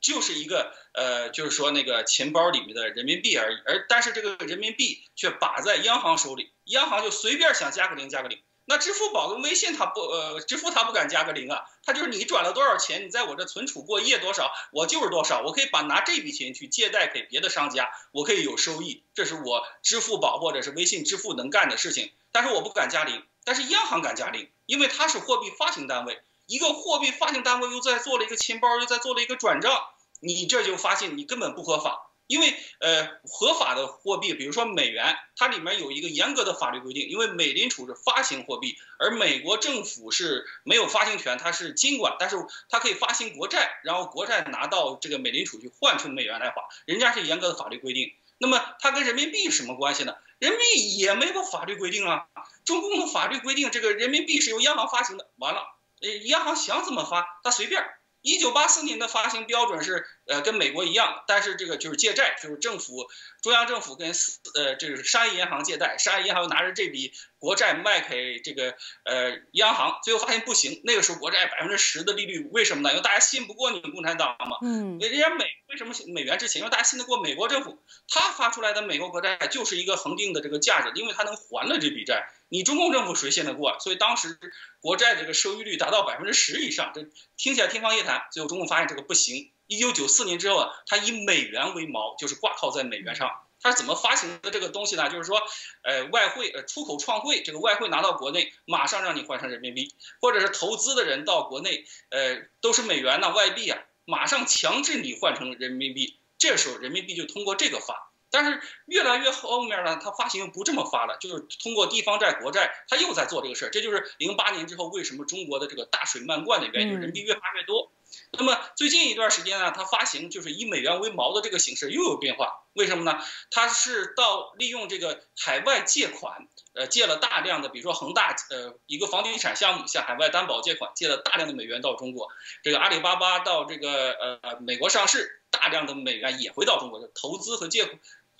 [0.00, 3.56] 就是一个呃，就是说那个钱包里面的人民币而已。
[3.66, 8.42] 而但是这个人民币却把在央行手里，央行就随便想加个零加个零。
[8.70, 22.12] 那支付宝跟微信它不呃，支付它不敢加个零啊，它就是你转了多少钱，你在我这存储过夜多少，我就是多少，我可以把拿这笔钱去借贷给别的商家，我可以有收益，这是我支付宝或者是微信支付能干的事情。
[22.30, 29.82] 但是我不敢加零，但是央行敢加零，因为它是货币发行单位，一个货币发行单位又在做了一个钱包，又在做了一个转账，
[30.20, 32.09] 你这就发现你根本不合法。
[32.30, 37.08] 因为呃，合法的货币，比如说美元，它里面有一个严格的法律规定。
[37.08, 42.36] 因为美联储是发行货币，而美国政府是没有发行权，它是监管，但是
[42.68, 48.14] 它可以发行国债，然后国债拿到这个美联储去换成美元来花，人家是严格的法律规定。
[48.38, 50.14] 那么它跟人民币什么关系呢？
[50.38, 52.28] 人民币也没有法律规定啊。
[52.64, 55.62] 中共的法律规定，这个人民币是由央行发行的，完了，
[56.00, 57.84] 呃，央行想怎么发，它随便。
[58.22, 63.10] 一九八四年的发行标准是，呃，跟美国一样，但是这个就是借债，就是政府
[63.42, 64.12] 中央政府跟
[64.54, 72.90] 呃这个商业银行借贷，商业银行拿着这笔国债卖给这个呃央行，最后发现不行，那个时候国债百分之十的利率，为什么呢？
[72.90, 74.58] 因为大家信不过你们共产党嘛。
[74.62, 75.00] 嗯。
[75.00, 76.60] 人家美为什么美元值钱？
[76.60, 82.30] 因为大家信得过美国政府，他发出来的美国国债就是一个恒定的这个价值，因为他能还了这笔债。
[82.48, 83.80] 你中共政府谁信得过？
[83.80, 84.38] 所以当时
[84.80, 87.04] 国债这个收益率达到百分之十以上，这
[87.36, 88.28] 听起来天方夜谭。
[88.30, 89.50] 最后中共发现这个不行。
[89.70, 93.30] 一九九四年之后啊，它以美元为锚，就是挂靠在美元上。
[93.62, 95.08] 它是怎么发行的这个东西呢？
[95.08, 95.40] 就是说，
[95.84, 106.18] 呃，外汇呃出口创汇，这个外汇拿到国内，马上让你换成人民币，或者是投资的人到国内，呃，都是美元呐外币啊，马上强制你换成人民币。
[106.36, 108.10] 这时候人民币就通过这个发。
[108.32, 113.70] 但是越来越后面呢，它发行不这么发了，就是通过地方债、国债，它又在做这个事儿。
[113.70, 117.92] 这就是零八年之后为什么中国的这个大水漫灌的原因，就是人民币越发越多。
[118.32, 122.64] 那么最近一段时间呢，它发行就是以美元为锚的这个形式又有变化。
[122.72, 123.20] 为什么呢？
[123.50, 132.28] 它是到利用这个海外借款，呃，借了大量的，比如说恒大，呃，一个房地产项目向海外担保借款，借了大量的美元到中国。
[132.62, 137.98] 这个阿里巴巴到这个呃美国上市，大量的美元也回到中国，投资和借。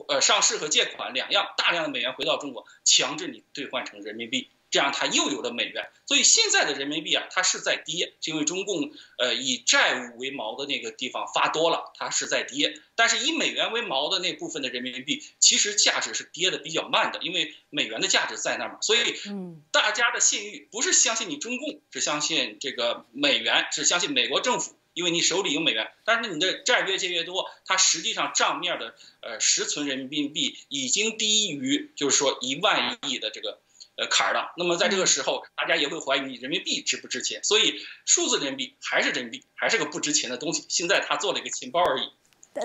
[0.08, 4.50] 呃，上市和借款两样，大量的美元回到中国，强制你兑换成人民币。
[4.70, 5.88] 这样它又有了美元。
[6.06, 12.80] 所以现在的人民币啊，它是在跌，是因为中共呃以债务为锚的那个地方发多了，它是在跌。
[12.96, 18.78] 但是以美元为锚的那部分的人民币，其实价值是跌的比较慢的，因为美元的价值在那儿嘛。
[18.82, 19.00] 所以，
[19.70, 25.90] 大家的信誉不是相信你中共，是相信这个美元，是相信美国政府，因为你手里有美元。
[26.04, 33.60] 但是你的债越借越多，它实际上账面的呃实存人民币已经低于就是说一万亿的这个。
[34.00, 34.54] 呃，坎儿了。
[34.56, 37.44] 那么在这个时候，大家也会怀疑你人民币值不值钱。
[37.44, 40.64] 所以，数字人民币还是人民币，还是个不值钱的东西。
[40.70, 42.10] 现在他做了一个钱包而已。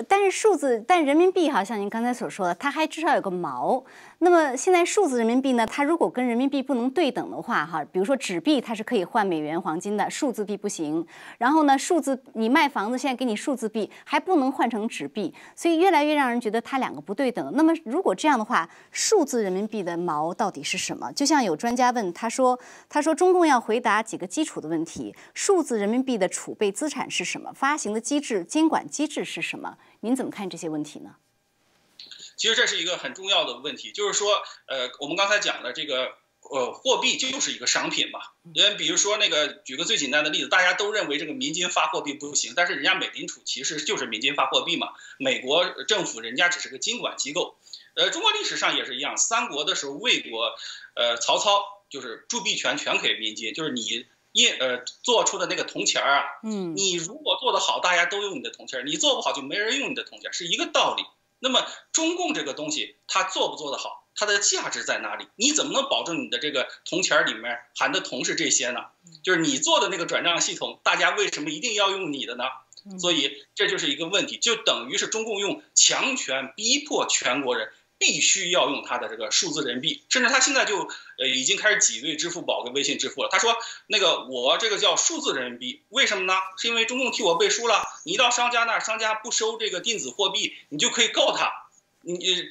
[0.08, 3.82] 但是数字，但人民币哈，像您刚才所说的，它还至少有个毛。
[4.18, 5.64] 那么现在数字人民币呢？
[5.64, 11.06] 它如果跟人民币不能对等的话，哈，比如说纸币它是可以换美元、黄金的，数字币不行。
[11.38, 17.52] 然后呢，数字你卖房子现在给你数字币还不能换成纸币，所以越来越让人觉得它两个不对等。
[17.54, 21.12] 那么如果这样的话，数字人民币的毛到底是什么？
[21.12, 27.52] 就像有专家问他说：“他说中共要回答几个基础的问题，数字人民币的储备资产是什么？
[27.54, 29.74] 发行的机制、监管机制是什么？”
[30.06, 31.16] 您怎么看这些问题呢？
[32.36, 38.20] 其实这是一个很重要的问题，就是说，呃，我们刚才讲的这个，呃，货币就是一个商品嘛。
[38.54, 44.92] 因为比如说那个，举个最简单的例子，大家都认为这个民间发货币不行，但是人家美联储其实就是民间发货币嘛。
[45.18, 47.56] 美国政府人家只是个监管机构。
[47.94, 50.54] 呃，中国历史上也是一样，三国的时候，魏国，
[50.94, 61.02] 呃，曹操就是铸币权全给民间，就是你印呃做出的那个铜钱儿啊，嗯，你如果做得好，大家都用你的铜钱儿；你做不好，就没人用你的铜钱儿，是一个道理。
[61.38, 65.26] 那么中共这个东西，它做不做得好，它的价值在哪里？
[65.36, 68.80] 你怎么能保证你的这个铜钱儿里面含的铜是这些呢？
[69.22, 72.44] 就是你做的那个转账系统，大家为什么一定要用你的呢？
[73.00, 77.72] 所以这就是一个问题，就等于是中共用强权逼迫全国人。
[77.98, 83.28] 必须要用他的这个数字人民币，甚至他现在就呃已经开始挤兑支付宝跟微信支付了。
[83.30, 83.56] 他说
[83.86, 86.34] 那个我这个叫数字人民币，为什么呢？
[86.58, 87.82] 是因为中共替我背书了。
[88.04, 91.50] 你到商家那儿，商家不收这个电子货币，你就可以告他。
[92.02, 92.44] 你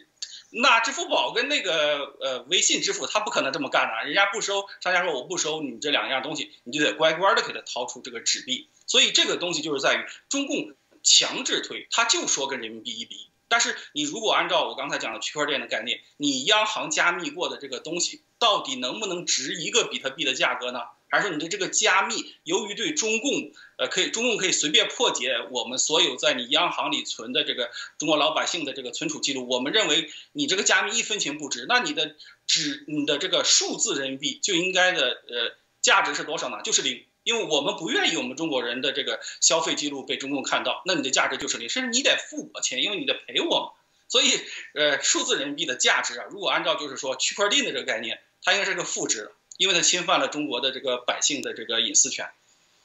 [0.49, 4.05] 那支付宝跟那个呃微信支付，他不可能这么干的。
[4.05, 8.67] 人家不收，商家说我不收你这两样东西，你就得乖乖的给他掏出这个纸币。
[8.87, 13.29] 所以这个东西就是在于中共强制推，他就说跟人民币一比。
[13.55, 20.81] 但是你如果按照我刚才讲的区块链的概念，你央行加密过的这个东西，到底能不能值一个比特币的价格呢？
[21.07, 36.61] 还是你的这个加密，由于对中共，呃，可以中共可以随便破解我们所有在你央行里存的这个中国老百姓的这个存储记录，我们认为你这个加密一分钱不值，那你的纸，你的这个数字人民币就应该的，呃，价值是多少呢？
[36.61, 37.05] 就是零。
[37.25, 43.71] 因为我们不愿意我们中国人的这个消费记录被中共看到，那你的价值就是零，甚至你得付我钱，因为你得赔我嘛。
[44.07, 44.39] 所以，
[44.75, 52.29] 呃，数字人民币的价值啊，如果按照就是说区块链的这个概念，它应该是个负值，因为它侵犯了中国的这个百姓的这个隐私权。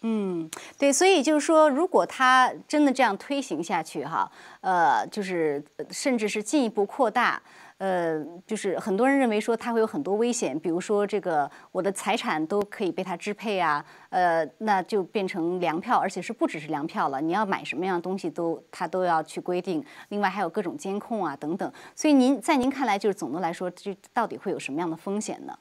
[0.01, 7.43] 嗯，对，所以就是说，如果它真的这样推行下去，哈，呃，就是甚至是进一步扩大。
[7.81, 25.59] 呃，就是很多人认为说它会有很多危险，比如说这个我的财产都可以被它支配啊，呃，那就变成粮票，而且是不只是粮票了，你要买什么样的东西都它都要去规定，另外还有各种监控啊等等，所以您在您看来，就是总的来说，这到底会有什么样的风险呢？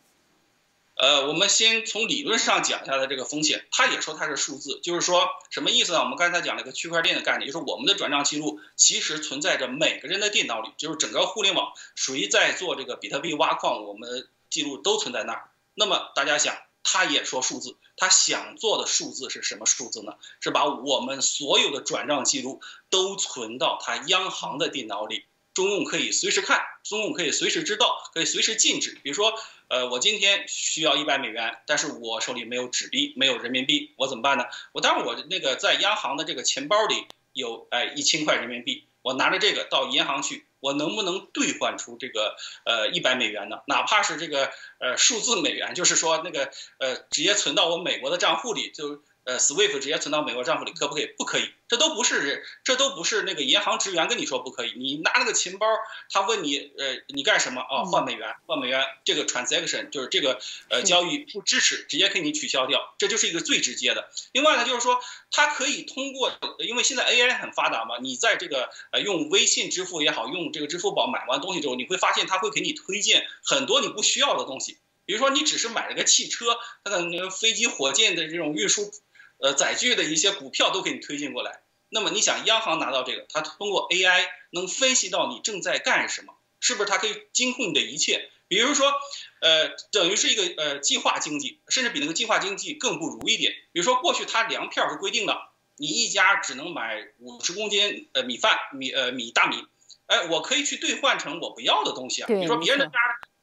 [0.99, 3.65] 呃，我们先从理论上讲一下它这个风险。
[3.71, 5.99] 他也说它是数字，就是说什么意思呢？
[5.99, 15.49] 我们刚才讲了一个区块链的概念，就是我们的转账记录其实存在着每个人的电脑里，就是整个互联网谁在做这个比特币挖矿，我们记录都存在那儿。
[15.73, 20.15] 那么大家想，他也说数字，他想做的数字是什么数字呢？
[20.41, 22.59] 是把我们所有的转账记录
[22.89, 25.23] 都存到他央行的电脑里。
[25.53, 28.97] 中共可以随时看，中共可以随时知道，可以随时禁止。
[29.03, 29.33] 比如说，
[29.67, 34.45] 呃，我今天需要一百美元，但是我手里没有纸币，没有人民币，我怎么办呢？
[34.71, 42.35] 我当然我那个在央行的这个钱包里有哎一千块人民币，我拿着这个到银行去，我能不能兑换出这个
[42.65, 43.57] 呃一百美元呢？
[43.67, 49.01] 哪怕是这个呃数字美元，就是说那个呃直接存到我美国的账户里就。
[49.29, 51.05] 呃，SWIFT 直接存到美国账户里可不可以？
[51.15, 54.73] 不可以，这都不是，这都不是那个银行职员跟你说不可以。
[54.75, 55.67] 你拿那个钱包，
[56.09, 57.85] 他问你，呃，你干什么哦？
[57.85, 60.39] 换美元，换美元，这个 transaction 就是这个
[60.69, 64.09] 呃交易不支持，直接给你取消掉，这就是一个最直接的。
[64.31, 78.91] 另外呢，就是说它可以通过，因为现在 AI 很发达嘛，你在这个呃用微信支付也好，用这个支付宝买完东西之后，你会发现它会给你推荐很多你不需要的东西，比如说你只是买了个汽车，它的那个飞机、火箭的这种运输。
[79.39, 81.61] 呃，载具的一些股票都给你推进过来。
[81.89, 88.29] 那么你想，央行拿到这个，它通过 AI 能分析到你正在干什么，是不是它可以监控你的一切？
[88.47, 88.91] 比如说，
[89.41, 93.53] 呃，等于是一个呃计划经济，甚至比那个计划经济更不如一点。
[93.71, 95.37] 比如说过去它粮票是规定的，
[95.77, 99.63] 你一家只能买五十公斤呃米饭米呃米大米，
[100.07, 102.91] 哎，我可以去兑换成我不要的东西啊，比如说别人的家。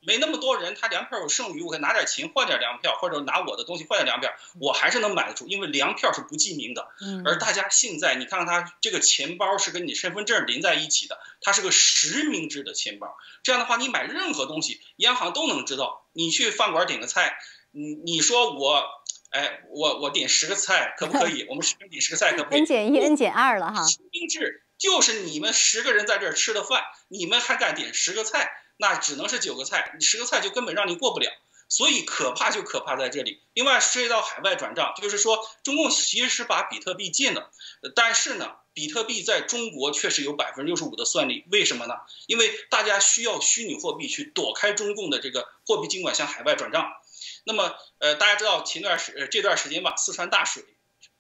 [0.07, 6.86] 没那么多人，他粮票有剩余，我可以拿点钱换点粮票，或者拿我的东西换点粮票，我还是能买得出，因为粮票是不记名的。
[7.24, 13.16] 而大家现在，你看看他这个钱包是跟你身份证连在一起的，它是个实名制的钱包。
[13.42, 16.07] 这样的话，你买任何东西，央行都能知道。
[16.12, 17.36] 你去饭馆点个菜，
[17.72, 18.84] 你你说我，
[19.30, 21.44] 哎，我我点十个菜可不可以？
[21.48, 23.84] 我们十个人点十个菜可不可以？N 减一，N 减二了哈。
[23.84, 28.62] 实名制就是你们十个人在这儿吃的饭，你们还敢点十个菜？
[28.77, 31.31] 那只能是九个菜，你十个菜就根本让你过不了，
[31.68, 33.41] 所以可怕就可怕在这里。
[33.55, 37.51] 另外涉及到海外转账，就是说中共其实是把比特币禁了，
[37.95, 41.95] 但是呢，比特币在中国确实有百分之六十五的算力，为什么呢？
[42.27, 46.93] 因为大家需要虚拟货币去躲开中共的这个货币监管向海外转账。
[47.45, 50.64] 那么，呃，大家知道前段时这段时间吧，四川大水。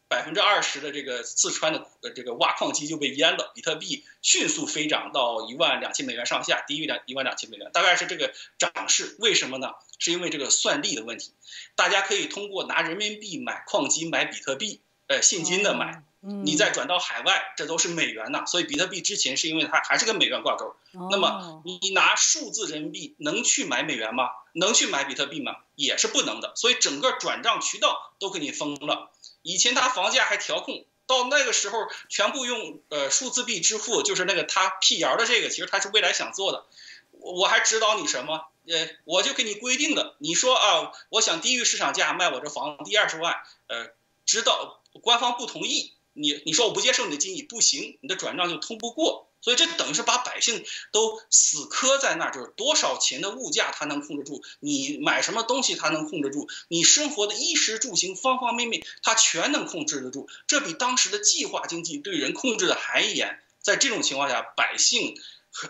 [0.08, 9.16] 百分之二十的这个四川的呃这个挖矿机就被淹了，比特币迅速飞涨到一万两千美元上下，低于两一万两千美元，大概是这个涨势。
[9.18, 9.72] 为什么呢？
[9.98, 11.32] 是因为这个算力的问题。
[11.74, 18.44] 大家可以通过拿人民币买矿机、买比特币，呃，现金的买，你再转到海外，这都是美元呐。
[18.46, 20.76] 所以比特币之前是因为它还是跟美元挂钩。
[21.10, 24.28] 那么你拿数字人民币能去买美元吗？
[24.52, 25.56] 能去买比特币吗？
[25.74, 26.52] 也是不能的。
[26.54, 29.10] 所以整个转账渠道都给你封了。
[29.46, 31.78] 以前他房价还调控，到那个时候
[32.08, 36.64] 全部用呃数字币支付，就是那个他辟谣的这个，其实他是未来想做的。
[37.12, 38.48] 我还指导你什么？
[38.66, 43.36] 呃，我就给你规定的，你说啊，我想低于市场价卖我这房低二十万，
[43.68, 43.90] 呃，
[44.24, 49.25] 指导官方不同意，你你说我不接受你的建议，不行，你的转账就通不过。
[49.40, 63.40] 所以这等于是把百姓都死磕在那儿，就是多少钱的物价他能控制住，你买什么东西他能控制住，你生活的衣食住行方方面面他全能控制得住，这比当时的计划经济对人控制的还严。
[63.60, 65.16] 在这种情况下，百姓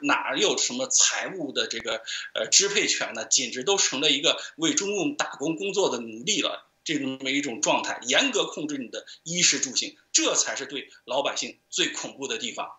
[0.03, 2.03] 哪有什么财务的这个
[2.35, 3.25] 呃支配权呢？
[3.25, 12.71] 简直都成了一个为中共打工工作的奴隶了，这么一种状态，严格控制你的衣食住行，这才是对老百姓最恐怖的地方。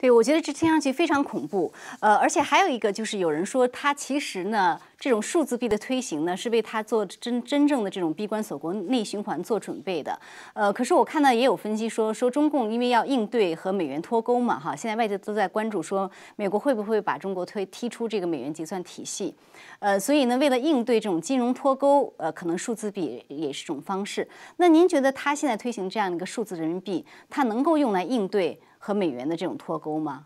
[0.00, 1.70] 对，我觉得这听上去非常恐怖，
[2.00, 10.16] 呃，而且还有一个就是有人说，他其实呢，这种数字币的推行呢，是为它做真真正的这种闭关锁国内循环做准备的，
[10.52, 19.34] 呃，可是我看到也有分析说，说中共因为要应对和美元脱钩嘛，哈，现在外界都在关注说，美国会不会把中国推踢出这个美元结算体系，
[19.78, 24.28] 呃，所以呢，为了应对这种金融脱钩，呃，可能数字币也是一种方式。
[24.58, 28.60] 那您觉得它现在推行这样一个数字人民币，它能够用来应对？
[28.82, 30.24] 和美元的这种脱钩吗？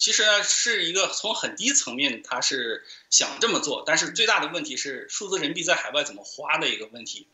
[0.00, 7.28] 其实呢，是一个从很低层面，他是想这么做，但是最大的问题是数字人民币在海外怎么花的一个问题。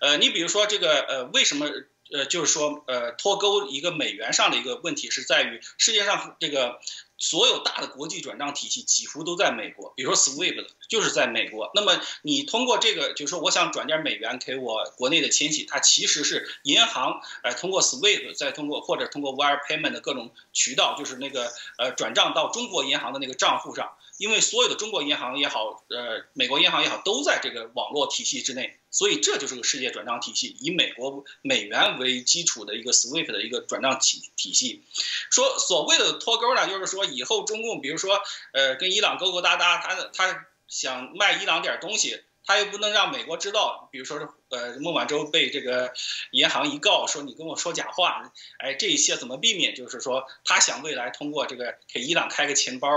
[0.00, 1.68] 呃，你比如说这个，呃，为什么？
[2.12, 6.80] 呃，就是说，呃，脱钩一个美元上的一个问题是在于世界上这个。
[7.22, 11.70] 所有大的国际转账体系几乎都在美国，比如说 SWIFT 就是在美国。
[11.72, 23.92] 那么你通过这个，就是说我想转点美元给我国内的亲戚，它其实是银行，呃，通过 SWIFT 再通过或者通过 Wire Payment 的各种渠道，就是那个呃转账到中国银行的那个账户上。
[24.22, 34.84] 因为所有的中国银行也好，呃，美国银行也好，都在这个网络体系之内，所以这就是个世界转账体系，以美国美元为基础的一个 SWIFT 的一个转账体体系。
[35.28, 45.92] 说所谓的脱钩呢，就是说以后中共，比如说，呃，跟伊朗勾勾搭搭，他他想卖伊朗点东西，他又不能让美国知道，比如说，呃，孟晚舟被这个
[46.30, 49.74] 银行一告，说你跟我说假话，哎，这一些怎么避免？
[49.74, 52.88] 就是说，他想未来通过这个给伊朗开个钱包，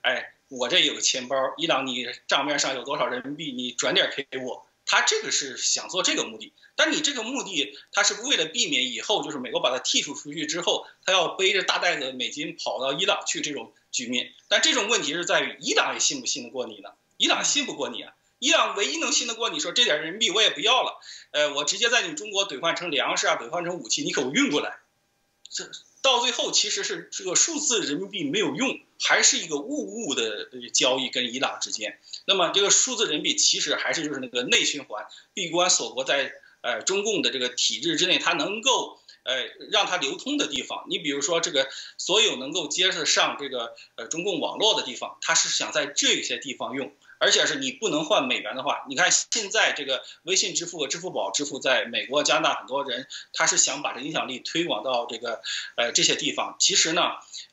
[0.00, 0.32] 哎。
[0.50, 4.66] 我这有个钱包，伊朗你账面上有多少人民币，你转点给我。
[4.84, 14.32] 他这个是想做这个目的，但你这个目的，他是为了避免以后就是美国把他剔除出去之后，他要背着大袋子美金跑到伊朗去这种局面。
[14.48, 16.90] 但这种问题是在于伊朗也信不信得过你呢？
[17.16, 18.12] 伊朗信不过你啊！
[18.40, 24.78] 伊朗唯一能信得过你说这点人民币我也不要了，呃，我直接在你中国兑换成粮食啊，兑换成武器，你给我运过来。
[25.48, 25.70] 这。
[26.02, 31.98] 到最后，其实是这个数字人民币没有用，还是一个物物的交易跟伊朗之间。
[32.24, 36.32] 那么这个数字人民币其实还是就是那个内循环，闭关锁国在
[36.62, 40.86] 呃中共的这个体制之内，它能够呃让它流通的地方。
[40.88, 46.92] 你比如说这个所有能够接得上这个呃中共网络的地方，它是想在这些地方用。
[47.20, 55.42] 而且是你不能换美元的话，你看现在这个微信支付支付宝支付在美国、加拿大很多人，他是想把这影响力推广到这个
[55.76, 56.56] 呃这些地方。
[56.58, 57.02] 其实呢，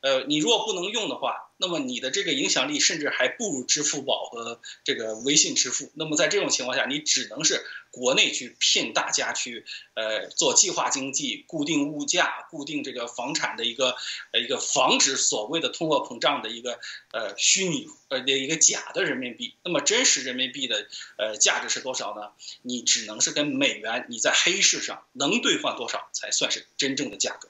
[0.00, 5.90] 呃，你如果不能用的话，那么你的这个影响力甚至还不如支付宝和这个微信支付。
[5.94, 13.96] 那么在这种情况下，你只能是国内去骗大家去，呃，做计划经济，固定物价，固定这个房产的一个，
[14.32, 16.78] 呃，一个防止所谓的通货膨胀的一个，
[17.12, 19.56] 呃，虚拟呃的一个假的人民币。
[19.64, 20.86] 那么真实人民币的，
[21.16, 22.30] 呃，价值是多少呢？
[22.62, 27.48] 你只能是跟美元，你在黑市上能兑换多少才算是真正的价格。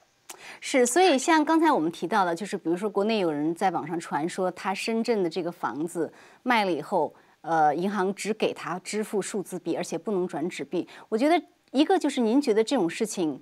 [0.60, 10.86] 是，所以像刚才我们提到的，就是比如说国内有人在网上传说，他深圳的这个房子卖了以后，呃，银行只给他支付数字币，而且不能转纸币。
[11.08, 11.40] 我觉得
[11.70, 13.40] 一个就是您觉得这种事情，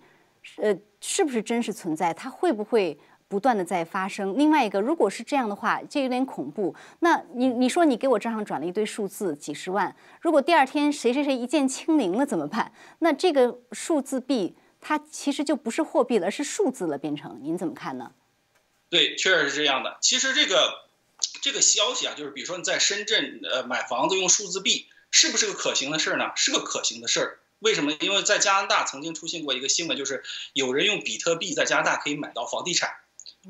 [0.59, 2.13] 呃，是不是真实存在？
[2.13, 2.99] 它会不会
[3.29, 4.37] 不断的在发生？
[4.37, 6.75] 另外一个，如果是这样的话，这有点恐怖。
[7.01, 12.71] 那你你说你给我账上转了一堆数字几十万，如果第二天谁谁谁一键清零了怎么办？
[12.99, 14.55] 那这个数字币。
[14.89, 18.13] 它其实就不是货币了，是数字了，变成您怎么看呢？
[18.89, 19.99] 对，确实是这样的。
[20.01, 20.85] 其实这个
[21.43, 26.31] 这个消息啊，就是比如说你在深圳呃买房子用数字币，是不是个可行的事儿呢？
[26.37, 27.39] 是个可行的事儿。
[27.59, 27.97] 为什么？
[27.99, 30.23] 因为在加拿大曾经出现过一个新闻，就是
[30.53, 32.95] 有人用比特币在加拿大可以买到房地产。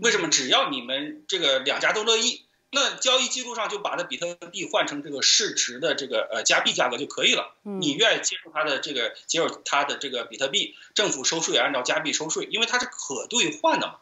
[0.00, 0.30] 为什么？
[0.30, 2.45] 只要你们这个两家都乐意。
[2.70, 7.54] 那交易记录上就把这比特币换成这个市值的这个呃加币价格就可以了。
[7.62, 13.96] 你愿意接受它的这个接受它的这个比特币，政府收税也按照加币收税，因为它是可兑换的嘛。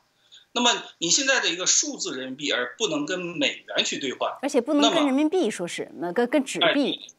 [0.52, 7.12] 那么你现在的一个数字人民币，而不能跟美元去兑换，而且不能跟人民币说是那跟跟纸币。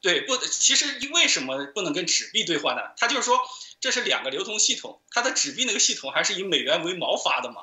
[0.00, 2.82] 对，不，其实为什么不能跟纸币兑换呢？
[2.98, 3.38] 它就是说
[3.80, 7.62] 这是两个流通系统，它的纸币那个系统还是以美元为锚发的嘛。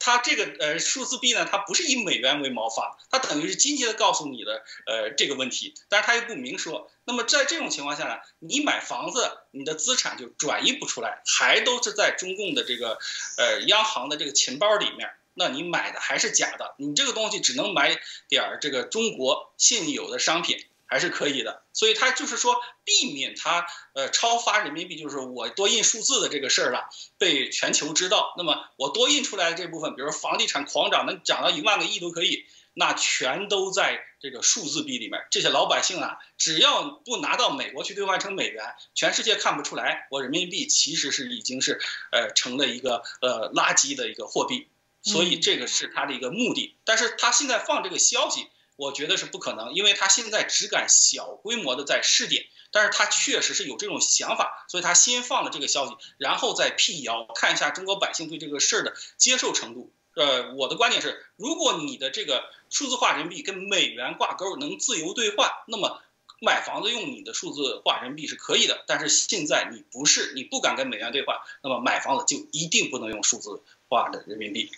[0.00, 6.90] 它这个呃数字币呢，它不是以美元为锚发，它等于是间接的告诉你的呃这个问题，但是它又不明说。
[7.04, 12.98] 那么在这种情况下呢，你买房子，你的资产就转移不出来，还都是在中共的这个
[13.36, 20.64] 呃央行的这个钱包里面，那你买的还是假的，你这个东西只能买点儿这个中国现有的商品。
[20.90, 23.64] 还是可以的，所以他就是说避免他
[23.94, 28.34] 呃超发人民币，就是我多印数字的这个事儿了，被全球知道。
[28.36, 35.24] 那么我多印出来的这部分，比如房地产狂涨，能涨到一万个亿都可以，那全都在这个数字币里面。
[35.30, 41.80] 这些老百姓啊，只要不拿到美国去兑换成美元，全世界看不出来，我人民币其实是已经是
[42.10, 44.66] 呃成了一个呃垃圾的一个货币。
[45.02, 46.74] 所以这个是他的一个目的。
[46.84, 48.48] 但是他现在放这个消息。
[48.80, 59.92] 我觉得是不可能，因为他现在只敢小规模的在试点，但是他确实是有这种想法，所以他先放了这个消息，然后再辟谣，看一下中国百姓对这个事儿的接受程度。
[60.16, 66.00] 呃，我的观点是，如果你的这个数字化人民币跟美元挂钩，能自由兑换，那么
[66.40, 68.82] 买房子用你的数字化人民币是可以的。
[68.86, 74.72] 但是现在你不是，你不敢跟美元兑换，那么买房子就一定不能用数字化的人民币。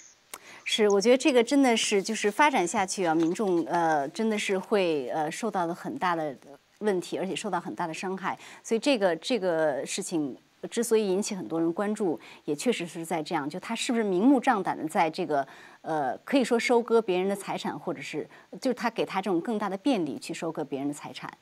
[0.64, 6.34] 是，我觉得这个真的是就是发展下去啊，民众呃真的是会呃受到了很大的
[6.78, 8.38] 问题，而且受到很大的伤害。
[8.62, 10.36] 所以这个这个事情
[10.70, 15.46] 之所以引起很多人关注，也确实是在这样，就他是不是明目张胆的在这个
[15.82, 18.26] 呃可以说收割别人的财产，或者是
[18.60, 21.36] 就是他给他这种更大的便利去收割别人的财产。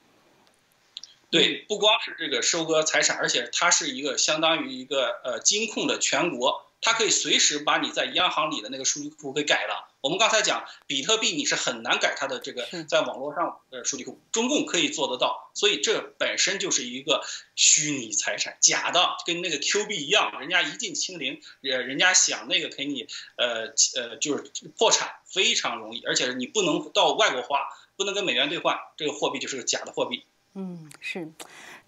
[1.31, 6.70] 对，不光是这个收割财产，而且它是一个相当于一个呃金控的全国。
[6.81, 9.89] 它可以随时把你在央行里的那个数据库给改了。
[10.01, 15.51] 我们刚才讲比特币，你是很难改它的这个在网络上的数据库，中共可以做得到。
[15.53, 17.22] 所以这本身就是一个
[17.55, 23.07] 虚拟财产，假的，跟那个 Q 币一样，人家一进清零，呃，人家想那个给你，
[23.37, 30.24] 呃呃，就是破产非常容易，而且你不能到外国花，不能跟美元兑换，这个货币就是个假的货币。
[30.55, 31.31] 嗯，是。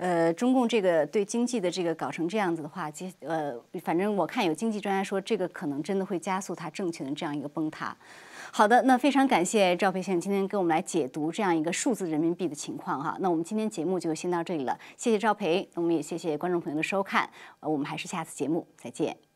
[0.03, 7.97] 呃，中共这个对经济的这个搞成这样子的话，接呃，反正我看有经济专家说，这个可能真的会加速它政权的这样一个崩塌。
[8.51, 13.17] 好的，那非常感谢赵培先生今天跟我们来解读这样一个数字人民币的情况哈。
[13.21, 17.31] 那我们今天节目就先到这里了，谢谢赵培，我们也谢谢观众朋友的收看，
[17.61, 19.32] 呃，我们还是下次节目再见。